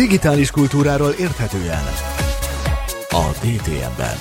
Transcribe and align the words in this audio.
Digitális 0.00 0.50
kultúráról 0.50 1.10
érthetően 1.10 1.82
a 3.08 3.30
DTM-ben. 3.42 4.16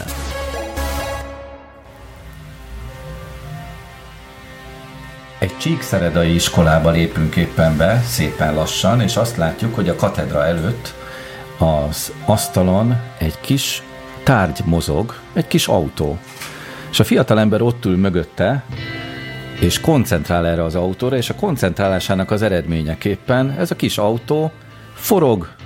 Egy 5.39 5.57
csíkszeredai 5.57 6.34
iskolába 6.34 6.89
lépünk 6.89 7.36
éppen 7.36 7.78
be, 7.78 8.02
szépen 8.05 8.54
lassan, 8.54 9.02
és 9.02 9.15
azt 9.15 9.38
látjuk, 9.38 9.76
hogy 9.76 9.89
a 9.89 9.96
katedra 9.96 10.46
előtt 10.46 10.93
az 11.57 12.14
asztalon 12.25 13.02
egy 13.18 13.39
kis 13.39 13.84
tárgy 14.23 14.61
mozog, 14.66 15.14
egy 15.34 15.48
kis 15.48 15.68
autó. 15.68 16.18
És 16.91 17.00
a 17.00 17.04
fiatalember 17.04 17.61
ott 17.61 17.86
ül 17.86 17.98
mögötte, 17.98 18.64
és 19.59 19.80
koncentrál 19.80 20.48
erre 20.48 20.64
az 20.64 20.75
autóra, 20.75 21.18
és 21.18 21.30
a 21.30 21.36
koncentrálásának 21.36 22.32
az 22.32 22.41
eredményeképpen 22.41 23.52
ez 23.52 23.71
a 23.71 23.75
kis 23.75 23.98
autó 23.98 24.52
forog, 24.93 25.57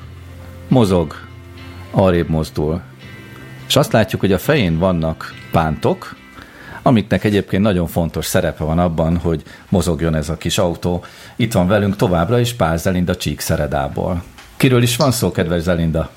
mozog, 0.68 1.14
arrébb 1.92 2.30
mozdul. 2.30 2.82
És 3.68 3.76
azt 3.76 3.92
látjuk, 3.92 4.22
hogy 4.22 4.32
a 4.32 4.38
fején 4.38 4.80
vannak 4.80 5.34
pántok, 5.52 6.16
amiknek 6.84 7.24
egyébként 7.24 7.64
nagyon 7.64 7.88
fontos 7.88 8.26
szerepe 8.26 8.64
van 8.64 8.80
abban, 8.80 9.18
hogy 9.18 9.42
mozogjon 9.70 10.16
ez 10.16 10.30
a 10.30 10.38
kis 10.38 10.58
autó. 10.58 11.04
Itt 11.36 11.54
van 11.54 11.68
velünk 11.68 11.96
továbbra 11.96 12.40
is 12.40 12.54
Pál 12.54 12.78
Zelinda 12.78 13.16
Csíkszeredából. 13.16 14.24
Kiről 14.58 14.82
is 14.82 14.96
van 14.96 15.12
szó, 15.12 15.32
kedves 15.32 15.62
Zelinda? 15.62 16.10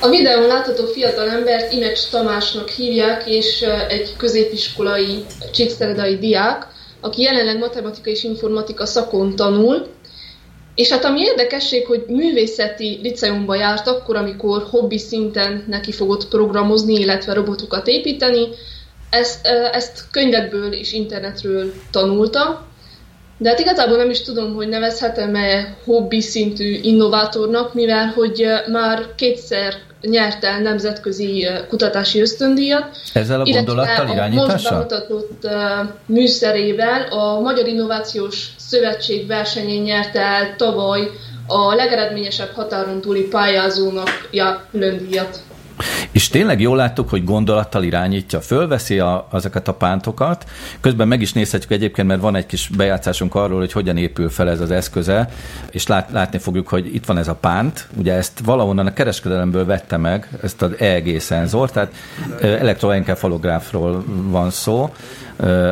A 0.00 0.08
videón 0.08 0.46
látható 0.46 0.86
fiatal 0.86 1.30
embert 1.30 1.72
Imecs 1.72 2.08
Tamásnak 2.10 2.68
hívják, 2.68 3.26
és 3.26 3.64
egy 3.88 4.14
középiskolai 4.16 5.24
csíkszeredai 5.52 6.18
diák, 6.18 6.66
aki 7.00 7.22
jelenleg 7.22 7.58
matematika 7.58 8.10
és 8.10 8.24
informatika 8.24 8.86
szakon 8.86 9.36
tanul, 9.36 9.86
és 10.74 10.90
hát 10.90 11.04
ami 11.04 11.20
érdekesség, 11.20 11.86
hogy 11.86 12.04
művészeti 12.08 12.98
liceumba 13.02 13.54
járt 13.54 13.86
akkor, 13.86 14.16
amikor 14.16 14.66
hobbi 14.70 14.98
szinten 14.98 15.64
neki 15.68 15.92
fogott 15.92 16.28
programozni, 16.28 16.94
illetve 16.94 17.32
robotokat 17.32 17.86
építeni. 17.86 18.48
Ezt, 19.10 19.46
ezt 19.72 20.10
könyvekből 20.10 20.72
és 20.72 20.92
internetről 20.92 21.72
tanulta, 21.90 22.66
de 23.38 23.48
hát 23.48 23.58
igazából 23.58 23.96
nem 23.96 24.10
is 24.10 24.22
tudom, 24.22 24.54
hogy 24.54 24.68
nevezhetem-e 24.68 25.76
hobbi 25.84 26.20
szintű 26.20 26.78
innovátornak, 26.82 27.74
mivel 27.74 28.06
hogy 28.06 28.46
már 28.70 29.14
kétszer 29.16 29.74
nyert 30.04 30.44
el 30.44 30.60
nemzetközi 30.60 31.48
kutatási 31.68 32.20
ösztöndíjat. 32.20 32.96
Ezzel 33.12 33.40
a 33.40 33.44
gondolattal 33.44 34.08
irányítással? 34.08 34.52
most 34.52 34.70
bemutatott 34.70 35.48
műszerével 36.06 37.02
a 37.02 37.40
Magyar 37.40 37.66
Innovációs 37.66 38.48
Szövetség 38.56 39.26
versenyén 39.26 39.82
nyerte 39.82 40.20
el 40.20 40.56
tavaly 40.56 41.10
a 41.46 41.74
legeredményesebb 41.74 42.50
határon 42.54 43.00
túli 43.00 43.22
pályázónak 43.22 44.28
ja, 44.30 44.66
külön 44.70 44.98
díjat. 44.98 45.38
És 46.10 46.28
tényleg 46.28 46.60
jól 46.60 46.76
láttuk, 46.76 47.08
hogy 47.08 47.24
gondolattal 47.24 47.82
irányítja, 47.82 48.40
fölveszi 48.40 48.98
a, 48.98 49.26
azokat 49.30 49.68
a 49.68 49.74
pántokat, 49.74 50.44
közben 50.80 51.08
meg 51.08 51.20
is 51.20 51.32
nézhetjük 51.32 51.70
egyébként, 51.70 52.08
mert 52.08 52.20
van 52.20 52.36
egy 52.36 52.46
kis 52.46 52.70
bejátszásunk 52.76 53.34
arról, 53.34 53.58
hogy 53.58 53.72
hogyan 53.72 53.96
épül 53.96 54.30
fel 54.30 54.50
ez 54.50 54.60
az 54.60 54.70
eszköze, 54.70 55.28
és 55.70 55.86
lát, 55.86 56.10
látni 56.10 56.38
fogjuk, 56.38 56.68
hogy 56.68 56.94
itt 56.94 57.04
van 57.04 57.18
ez 57.18 57.28
a 57.28 57.34
pánt, 57.34 57.88
ugye 57.96 58.12
ezt 58.12 58.40
valahonnan 58.44 58.86
a 58.86 58.92
kereskedelemből 58.92 59.64
vette 59.64 59.96
meg, 59.96 60.28
ezt 60.42 60.62
az 60.62 60.70
EEG 60.78 61.20
szenzort, 61.20 61.72
tehát 61.72 61.94
elektroenkefalográfról 62.40 64.04
van 64.06 64.50
szó, 64.50 64.94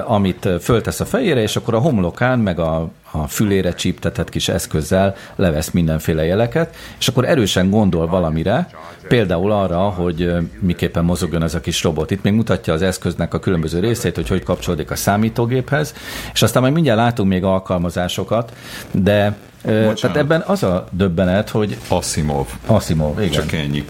amit 0.06 0.48
föltesz 0.60 1.00
a 1.00 1.04
fejére, 1.04 1.42
és 1.42 1.56
akkor 1.56 1.74
a 1.74 1.78
homlokán, 1.78 2.38
meg 2.38 2.58
a, 2.58 2.90
a 3.12 3.26
fülére 3.26 3.72
csíptetett 3.72 4.28
kis 4.28 4.48
eszközzel 4.48 5.14
levesz 5.36 5.70
mindenféle 5.70 6.24
jeleket, 6.24 6.76
és 6.98 7.08
akkor 7.08 7.28
erősen 7.28 7.70
gondol 7.70 8.06
valamire, 8.06 8.68
például 9.08 9.52
arra, 9.52 9.78
hogy 9.78 10.32
miképpen 10.60 11.04
mozogjon 11.04 11.42
ez 11.42 11.54
a 11.54 11.60
kis 11.60 11.82
robot. 11.82 12.10
Itt 12.10 12.22
még 12.22 12.32
mutatja 12.32 12.72
az 12.72 12.82
eszköznek 12.82 13.34
a 13.34 13.38
különböző 13.38 13.80
részét, 13.80 14.14
hogy 14.14 14.28
hogy 14.28 14.42
kapcsolódik 14.42 14.90
a 14.90 14.96
számítógéphez, 14.96 15.94
és 16.32 16.42
aztán 16.42 16.62
majd 16.62 16.74
mindjárt 16.74 16.98
látunk 16.98 17.28
még 17.28 17.44
alkalmazásokat, 17.44 18.52
de 18.90 19.36
Bocsánat. 19.62 20.00
Tehát 20.00 20.16
ebben 20.16 20.42
az 20.46 20.62
a 20.62 20.86
döbbenet, 20.90 21.48
hogy... 21.48 21.76
Asimov. 21.88 22.46
Asimov, 22.66 23.18
igen. 23.18 23.32
Csak 23.32 23.52
ennyi. 23.52 23.84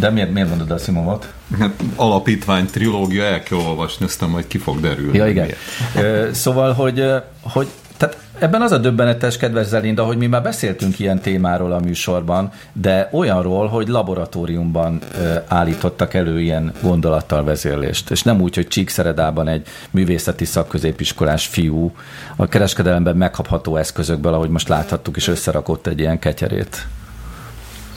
De 0.00 0.10
miért, 0.10 0.32
miért 0.32 0.48
mondod 0.48 0.70
Asimovot? 0.70 1.32
Hát 1.58 1.82
alapítvány, 1.96 2.66
trilógia, 2.66 3.24
el 3.24 3.42
kell 3.42 3.58
olvasni, 3.58 4.04
aztán 4.04 4.28
majd 4.28 4.46
ki 4.46 4.58
fog 4.58 4.80
derülni. 4.80 5.16
Ja, 5.16 5.28
igen. 5.28 5.48
Miért. 5.94 6.34
Szóval, 6.34 6.72
hogy, 6.72 7.04
hogy 7.40 7.68
tehát 7.96 8.18
ebben 8.38 8.62
az 8.62 8.72
a 8.72 8.78
döbbenetes, 8.78 9.36
kedves 9.36 9.66
Zelinda, 9.66 10.04
hogy 10.04 10.16
mi 10.16 10.26
már 10.26 10.42
beszéltünk 10.42 10.98
ilyen 10.98 11.20
témáról 11.20 11.72
a 11.72 11.80
műsorban, 11.80 12.50
de 12.72 13.08
olyanról, 13.12 13.66
hogy 13.66 13.88
laboratóriumban 13.88 14.98
ö, 15.18 15.34
állítottak 15.48 16.14
elő 16.14 16.40
ilyen 16.40 16.72
gondolattal 16.82 17.44
vezérlést. 17.44 18.10
És 18.10 18.22
nem 18.22 18.40
úgy, 18.40 18.54
hogy 18.54 18.68
Csíkszeredában 18.68 19.48
egy 19.48 19.66
művészeti 19.90 20.44
szakközépiskolás 20.44 21.46
fiú 21.46 21.92
a 22.36 22.46
kereskedelemben 22.46 23.16
megkapható 23.16 23.76
eszközökből, 23.76 24.34
ahogy 24.34 24.50
most 24.50 24.68
láthattuk, 24.68 25.16
és 25.16 25.28
összerakott 25.28 25.86
egy 25.86 25.98
ilyen 25.98 26.18
ketyerét. 26.18 26.86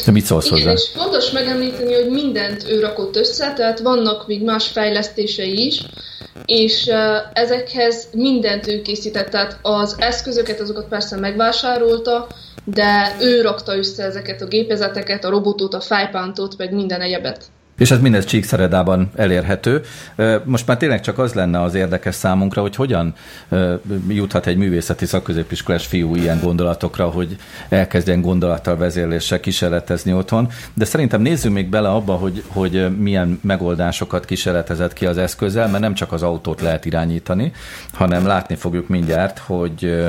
De 0.06 0.12
mit 0.12 0.26
szólsz 0.26 0.46
Igen, 0.46 0.58
hozzá? 0.58 0.72
és 0.72 0.90
fontos 0.94 1.32
megemlíteni, 1.32 1.94
hogy 1.94 2.10
mindent 2.10 2.70
ő 2.70 2.80
rakott 2.80 3.16
össze, 3.16 3.54
tehát 3.54 3.80
vannak 3.80 4.28
még 4.28 4.44
más 4.44 4.68
fejlesztései 4.68 5.66
is, 5.66 5.86
és 6.46 6.92
ezekhez 7.34 8.08
mindent 8.14 8.68
ő 8.68 8.82
készített, 8.82 9.30
tehát 9.30 9.60
az 9.62 9.96
eszközöket, 10.00 10.60
azokat 10.60 10.88
persze 10.88 11.18
megvásárolta, 11.18 12.28
de 12.66 13.16
ő 13.20 13.42
rakta 13.42 13.78
össze 13.78 14.04
ezeket 14.04 14.42
a 14.42 14.48
gépezeteket, 14.48 15.26
a 15.26 15.30
robotot, 15.30 15.74
a 15.74 15.82
fejpántot, 15.82 16.58
meg 16.58 16.74
minden 16.74 17.02
egyebet. 17.02 17.46
És 17.82 17.92
ez 17.92 18.00
mindez 18.00 18.26
Csíkszeredában 18.26 19.12
elérhető. 19.16 19.82
Most 20.44 20.68
már 20.68 20.78
tényleg 20.78 21.02
csak 21.02 21.18
az 21.18 21.34
lenne 21.34 21.62
az 21.62 21.76
érdekes 21.76 22.16
számunkra, 22.16 22.62
hogy 22.62 22.76
hogyan 22.76 23.14
juthat 24.08 24.48
egy 24.48 24.58
művészeti 24.58 25.06
szakközépiskolás 25.06 25.86
fiú 25.86 26.16
ilyen 26.16 26.40
gondolatokra, 26.42 27.10
hogy 27.10 27.36
elkezdjen 27.70 28.22
gondolattal 28.22 28.78
vezérléssel 28.78 29.40
kísérletezni 29.40 30.14
otthon. 30.14 30.50
De 30.74 30.86
szerintem 30.86 31.22
nézzünk 31.22 31.54
még 31.54 31.70
bele 31.70 31.90
abba, 31.90 32.14
hogy, 32.14 32.44
hogy 32.48 32.98
milyen 32.98 33.40
megoldásokat 33.44 34.26
kísérletezett 34.26 34.94
ki 34.94 35.06
az 35.06 35.18
eszközzel, 35.18 35.68
mert 35.68 35.84
nem 35.84 35.94
csak 35.94 36.12
az 36.12 36.24
autót 36.24 36.62
lehet 36.62 36.86
irányítani, 36.86 37.52
hanem 37.94 38.26
látni 38.26 38.56
fogjuk 38.56 38.88
mindjárt, 38.88 39.38
hogy, 39.38 40.06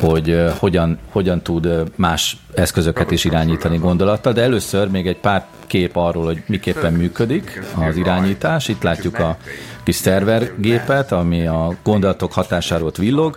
hogy 0.00 0.44
hogyan, 0.58 0.98
hogyan 1.10 1.42
tud 1.42 1.82
más 1.94 2.36
eszközöket 2.54 3.10
is 3.10 3.24
irányítani 3.24 3.76
gondolattal, 3.76 4.32
de 4.32 4.42
először 4.42 4.88
még 4.88 5.06
egy 5.06 5.18
pár 5.18 5.46
kép 5.66 5.96
arról, 5.96 6.24
hogy 6.24 6.42
miképpen 6.46 6.92
működik 7.06 7.62
az 7.88 7.96
irányítás. 7.96 8.68
Itt 8.68 8.82
látjuk 8.82 9.18
a 9.18 9.36
kis 9.82 9.94
szervergépet, 9.94 11.12
ami 11.12 11.46
a 11.46 11.76
gondolatok 11.82 12.32
hatásáról 12.32 12.92
villog. 12.96 13.36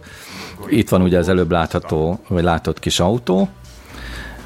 Itt 0.68 0.90
van 0.90 1.02
ugye 1.02 1.18
az 1.18 1.30
előbb 1.30 1.52
látható, 1.52 2.19
vagy 2.28 2.44
látott 2.44 2.80
kis 2.80 3.00
autó, 3.00 3.50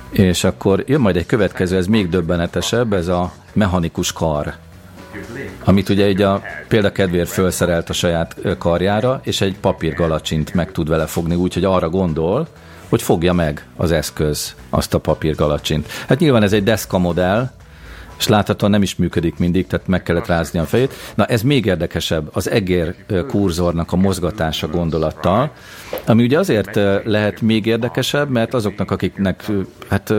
és 0.09 0.43
akkor 0.43 0.83
jön 0.87 1.01
majd 1.01 1.15
egy 1.15 1.25
következő, 1.25 1.77
ez 1.77 1.87
még 1.87 2.09
döbbenetesebb, 2.09 2.93
ez 2.93 3.07
a 3.07 3.31
mechanikus 3.53 4.11
kar 4.11 4.53
amit 5.63 5.89
ugye 5.89 6.09
így 6.09 6.21
a 6.21 6.41
példakedvéért 6.67 7.29
felszerelt 7.29 7.89
a 7.89 7.93
saját 7.93 8.35
karjára, 8.57 9.19
és 9.23 9.41
egy 9.41 9.55
papírgalacsint 9.59 10.53
meg 10.53 10.71
tud 10.71 10.89
vele 10.89 11.05
fogni, 11.05 11.35
úgyhogy 11.35 11.63
arra 11.63 11.89
gondol, 11.89 12.47
hogy 12.89 13.01
fogja 13.01 13.33
meg 13.33 13.65
az 13.75 13.91
eszköz 13.91 14.55
azt 14.69 14.93
a 14.93 14.97
papírgalacsint. 14.99 15.87
Hát 16.07 16.19
nyilván 16.19 16.43
ez 16.43 16.53
egy 16.53 16.63
deszka 16.63 16.97
modell, 16.97 17.49
és 18.23 18.29
láthatóan 18.29 18.71
nem 18.71 18.81
is 18.81 18.95
működik 18.95 19.37
mindig, 19.37 19.67
tehát 19.67 19.87
meg 19.87 20.03
kellett 20.03 20.27
rázni 20.27 20.59
a 20.59 20.65
fejét. 20.65 20.93
Na 21.15 21.25
ez 21.25 21.41
még 21.41 21.65
érdekesebb, 21.65 22.29
az 22.33 22.49
egér 22.49 22.95
kurzornak 23.27 23.91
a 23.91 23.95
mozgatása 23.95 24.67
gondolattal, 24.67 25.51
ami 26.05 26.23
ugye 26.23 26.39
azért 26.39 26.75
lehet 27.05 27.41
még 27.41 27.65
érdekesebb, 27.65 28.29
mert 28.29 28.53
azoknak, 28.53 28.91
akiknek 28.91 29.51
hát 29.89 30.13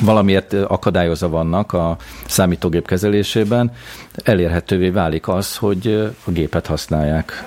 valamiért 0.00 0.52
akadályozva 0.52 1.28
vannak 1.28 1.72
a 1.72 1.96
számítógép 2.26 2.86
kezelésében, 2.86 3.72
elérhetővé 4.24 4.88
válik 4.88 5.28
az, 5.28 5.56
hogy 5.56 6.12
a 6.24 6.30
gépet 6.30 6.66
használják. 6.66 7.44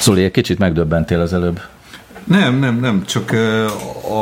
Zoli, 0.00 0.24
egy 0.24 0.30
kicsit 0.30 0.58
megdöbbentél 0.58 1.20
az 1.20 1.32
előbb. 1.32 1.60
Nem, 2.30 2.58
nem, 2.58 2.80
nem, 2.80 3.04
csak 3.04 3.32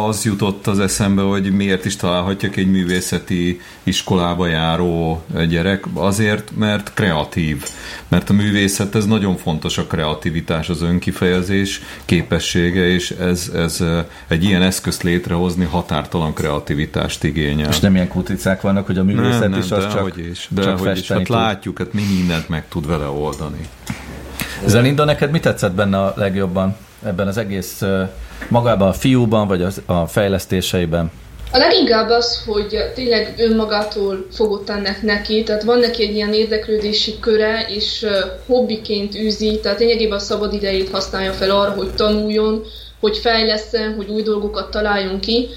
az 0.06 0.24
jutott 0.24 0.66
az 0.66 0.78
eszembe, 0.80 1.22
hogy 1.22 1.52
miért 1.52 1.84
is 1.84 1.96
találhatják 1.96 2.56
egy 2.56 2.70
művészeti 2.70 3.60
iskolába 3.82 4.46
járó 4.46 5.22
gyerek. 5.48 5.84
Azért, 5.94 6.56
mert 6.56 6.94
kreatív. 6.94 7.64
Mert 8.08 8.30
a 8.30 8.32
művészet, 8.32 8.94
ez 8.94 9.06
nagyon 9.06 9.36
fontos 9.36 9.78
a 9.78 9.86
kreativitás, 9.86 10.68
az 10.68 10.82
önkifejezés 10.82 11.80
képessége, 12.04 12.86
és 12.86 13.10
ez, 13.10 13.50
ez 13.54 13.84
egy 14.28 14.44
ilyen 14.44 14.62
eszközt 14.62 15.02
létrehozni 15.02 15.64
határtalan 15.64 16.32
kreativitást 16.32 17.24
igényel. 17.24 17.68
És 17.68 17.80
nem 17.80 17.94
ilyen 17.94 18.08
kuticák 18.08 18.60
vannak, 18.60 18.86
hogy 18.86 18.98
a 18.98 19.04
művészet 19.04 19.40
nem, 19.40 19.50
nem, 19.50 19.60
is 19.60 19.70
az 19.70 19.84
de 19.84 19.90
csak, 19.90 20.02
hogy 20.02 20.26
is, 20.30 20.48
de 20.50 20.62
csak 20.62 20.78
hogy 20.78 20.98
is, 20.98 21.08
hát 21.08 21.28
látjuk, 21.28 21.78
hát 21.78 21.92
mi 21.92 22.02
mindent 22.16 22.48
meg 22.48 22.68
tud 22.68 22.86
vele 22.86 23.06
oldani. 23.06 23.68
Zelinda, 24.66 25.04
neked 25.04 25.30
mi 25.30 25.40
tetszett 25.40 25.74
benne 25.74 25.98
a 25.98 26.12
legjobban? 26.16 26.76
Ebben 27.04 27.26
az 27.26 27.36
egész 27.36 27.82
magában 28.48 28.88
a 28.88 28.92
fiúban, 28.92 29.46
vagy 29.48 29.62
az, 29.62 29.82
a 29.86 30.06
fejlesztéseiben? 30.06 31.10
A 31.52 31.58
leginkább 31.58 32.10
az, 32.10 32.44
hogy 32.46 32.76
tényleg 32.94 33.34
önmagától 33.38 34.26
fogott 34.32 34.70
ennek 34.70 35.02
neki, 35.02 35.42
tehát 35.42 35.62
van 35.62 35.78
neki 35.78 36.02
egy 36.02 36.14
ilyen 36.14 36.32
érdeklődési 36.32 37.18
köre, 37.20 37.66
és 37.68 38.06
hobbiként 38.46 39.14
űzi, 39.14 39.60
tehát 39.62 39.78
lényegében 39.78 40.18
a 40.18 40.20
szabad 40.20 40.52
idejét 40.52 40.90
használja 40.90 41.32
fel 41.32 41.50
arra, 41.50 41.70
hogy 41.70 41.94
tanuljon, 41.94 42.64
hogy 43.00 43.16
fejleszen, 43.16 43.94
hogy 43.94 44.08
új 44.08 44.22
dolgokat 44.22 44.70
találjon 44.70 45.20
ki, 45.20 45.48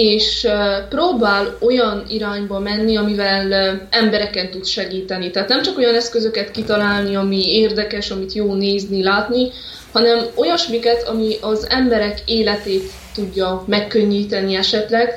és 0.00 0.48
próbál 0.88 1.56
olyan 1.60 2.04
irányba 2.08 2.58
menni, 2.58 2.96
amivel 2.96 3.52
embereken 3.90 4.50
tud 4.50 4.66
segíteni. 4.66 5.30
Tehát 5.30 5.48
nem 5.48 5.62
csak 5.62 5.78
olyan 5.78 5.94
eszközöket 5.94 6.50
kitalálni, 6.50 7.16
ami 7.16 7.54
érdekes, 7.54 8.10
amit 8.10 8.32
jó 8.32 8.54
nézni, 8.54 9.02
látni, 9.02 9.50
hanem 9.92 10.18
olyasmiket, 10.34 11.08
ami 11.08 11.34
az 11.40 11.66
emberek 11.70 12.18
életét 12.26 12.90
tudja 13.14 13.64
megkönnyíteni 13.66 14.54
esetleg. 14.54 15.12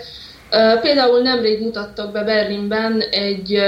Például 0.81 1.21
nemrég 1.21 1.61
mutattak 1.61 2.11
be 2.11 2.23
Berlinben 2.23 3.03
egy 3.11 3.61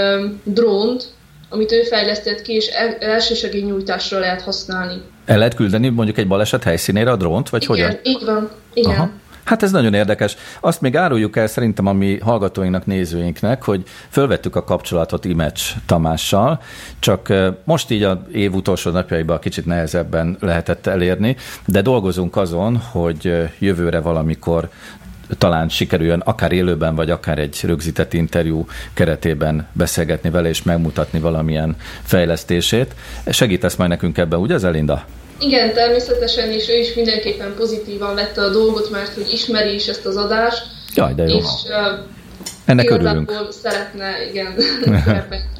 drónt, 0.44 1.06
amit 1.50 1.72
ő 1.72 1.82
fejlesztett 1.82 2.42
ki, 2.42 2.54
és 2.54 2.68
elsősegélynyújtásra 3.00 4.20
lehet 4.20 4.42
használni. 4.42 5.02
El 5.26 5.38
lehet 5.38 5.56
küldeni 5.56 5.90
mondjuk 5.90 6.18
egy 6.18 6.28
baleset 6.28 6.64
helyszínére 6.64 7.12
a 7.12 7.16
drónt, 7.16 7.50
vagy 7.50 7.64
Igen, 7.64 7.76
hogyan? 7.76 8.00
így 8.04 8.26
van. 8.26 8.50
Igen. 8.74 8.92
Aha. 8.92 9.10
Hát 9.44 9.64
ez 9.64 9.72
nagyon 9.72 9.94
érdekes. 9.94 10.36
Azt 10.60 10.82
még 10.82 10.98
áruljuk 10.98 11.38
el 11.38 11.48
szerintem 11.48 11.86
a 11.86 11.94
mi 11.94 12.20
hallgatóinknak, 12.20 12.86
nézőinknek, 12.86 13.64
hogy 13.64 13.84
fölvettük 14.10 14.56
a 14.56 14.64
kapcsolatot 14.64 15.26
Imecs 15.26 15.74
Tamással, 15.86 16.62
csak 17.00 17.34
most 17.64 17.92
így 17.92 18.04
a 18.04 18.26
év 18.32 18.54
utolsó 18.54 18.92
napjaiban 18.92 19.40
kicsit 19.40 19.66
nehezebben 19.66 20.38
lehetett 20.40 20.88
elérni, 20.88 21.36
de 21.66 21.82
dolgozunk 21.82 22.36
azon, 22.36 22.78
hogy 22.78 23.50
jövőre 23.60 24.00
valamikor 24.00 24.70
talán 25.38 25.70
sikerüljön 25.70 26.20
akár 26.20 26.52
élőben, 26.52 26.96
vagy 26.96 27.10
akár 27.10 27.40
egy 27.40 27.60
rögzített 27.64 28.14
interjú 28.14 28.66
keretében 28.94 29.68
beszélgetni 29.72 30.30
vele, 30.30 30.50
és 30.50 30.64
megmutatni 30.64 31.20
valamilyen 31.20 31.76
fejlesztését. 32.04 32.96
Segítesz 33.30 33.76
majd 33.76 33.90
nekünk 33.90 34.18
ebben, 34.18 34.40
ugye 34.40 34.54
az 34.54 34.64
Elinda? 34.64 35.06
Igen, 35.46 35.74
természetesen, 35.74 36.52
és 36.52 36.70
ő 36.70 36.78
is 36.78 36.94
mindenképpen 36.94 37.54
pozitívan 37.56 38.16
vette 38.16 38.42
a 38.42 38.50
dolgot, 38.50 38.90
mert 38.90 39.14
hogy 39.14 39.34
ismeri 39.34 39.74
is 39.74 39.88
ezt 39.88 40.06
az 40.06 40.16
adást. 40.16 40.66
Jaj, 40.96 41.14
de 41.14 41.24
jó. 41.24 41.38
És 41.38 41.46
uh, 41.68 42.00
Ennek 42.66 42.90
örülünk. 42.90 43.48
szeretne, 43.50 44.30
igen, 44.30 44.56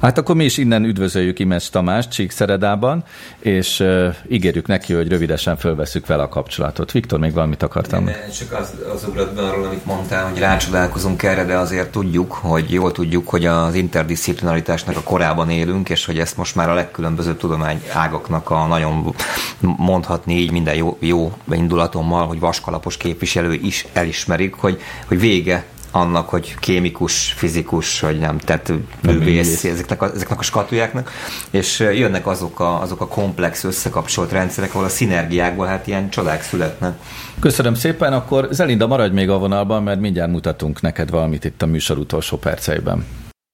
Hát 0.00 0.18
akkor 0.18 0.34
mi 0.34 0.44
is 0.44 0.56
innen 0.56 0.84
üdvözöljük 0.84 1.38
Imes 1.38 1.70
Tamás 1.70 2.08
Csíkszeredában, 2.08 3.04
és 3.38 3.80
uh, 3.80 4.14
ígérjük 4.28 4.66
neki, 4.66 4.92
hogy 4.92 5.08
rövidesen 5.08 5.56
fölveszük 5.56 6.06
vele 6.06 6.22
a 6.22 6.28
kapcsolatot. 6.28 6.92
Viktor, 6.92 7.18
még 7.18 7.32
valamit 7.32 7.62
akartam? 7.62 8.04
Nem, 8.04 8.14
csak 8.38 8.52
az, 8.52 8.74
az 8.94 9.04
ugrott 9.08 9.34
be 9.34 9.42
arról, 9.42 9.64
amit 9.66 9.84
mondtál, 9.84 10.28
hogy 10.28 10.38
rácsodálkozunk 10.38 11.22
erre, 11.22 11.44
de 11.44 11.56
azért 11.56 11.90
tudjuk, 11.90 12.32
hogy 12.32 12.70
jól 12.72 12.92
tudjuk, 12.92 13.28
hogy 13.28 13.46
az 13.46 13.74
interdisziplinaritásnak 13.74 14.96
a 14.96 15.02
korában 15.02 15.50
élünk, 15.50 15.88
és 15.88 16.04
hogy 16.04 16.18
ezt 16.18 16.36
most 16.36 16.54
már 16.54 16.68
a 16.68 16.74
legkülönbözőbb 16.74 17.38
tudomány 17.38 17.82
ágaknak 17.92 18.50
a 18.50 18.66
nagyon 18.66 19.14
mondhatni 19.60 20.34
így 20.34 20.50
minden 20.50 20.74
jó, 20.74 20.96
jó 21.00 21.32
indulatommal, 21.50 22.26
hogy 22.26 22.40
vaskalapos 22.40 22.96
képviselő 22.96 23.52
is 23.52 23.86
elismerik, 23.92 24.54
hogy, 24.54 24.80
hogy 25.06 25.20
vége 25.20 25.64
annak, 25.90 26.28
hogy 26.28 26.54
kémikus, 26.58 27.32
fizikus, 27.36 28.00
vagy 28.00 28.18
nem, 28.18 28.38
tehát 28.38 28.72
művész, 29.02 29.64
ezeknek 29.64 30.02
a, 30.02 30.12
ezeknek 30.14 30.38
a 30.38 30.42
skatujáknak, 30.42 31.10
és 31.50 31.78
jönnek 31.78 32.26
azok 32.26 32.60
a, 32.60 32.80
azok 32.80 33.00
a 33.00 33.06
komplex, 33.06 33.64
összekapcsolt 33.64 34.32
rendszerek, 34.32 34.74
ahol 34.74 34.84
a 34.84 34.88
szinergiákból 34.88 35.66
hát 35.66 35.86
ilyen 35.86 36.10
csodák 36.10 36.42
születnek. 36.42 36.92
Köszönöm 37.40 37.74
szépen, 37.74 38.12
akkor 38.12 38.48
Zelinda 38.50 38.86
maradj 38.86 39.14
még 39.14 39.30
a 39.30 39.38
vonalban, 39.38 39.82
mert 39.82 40.00
mindjárt 40.00 40.30
mutatunk 40.30 40.80
neked 40.80 41.10
valamit 41.10 41.44
itt 41.44 41.62
a 41.62 41.66
műsor 41.66 41.98
utolsó 41.98 42.36
perceiben. 42.36 43.06